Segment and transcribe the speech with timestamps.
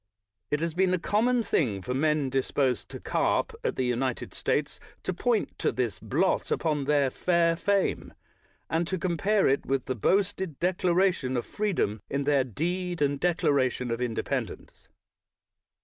[0.49, 4.79] It has been a common thing for men disposed to carp at the United States
[5.03, 8.15] to point to this blot upon their fair fame,
[8.67, 13.19] and to compare it with the boasted declaration of free dom in their Deed and
[13.19, 14.87] Declaration of Inde pendence.